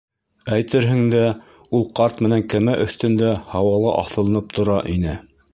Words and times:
Әйтерһең 0.53 1.01
дә, 1.15 1.21
ул 1.79 1.85
ҡарт 2.01 2.25
менән 2.27 2.43
кәмә 2.55 2.77
өҫтөндә 2.89 3.37
һауала 3.53 3.95
аҫылынып 4.03 4.53
тора 4.59 4.83
ине. 4.99 5.19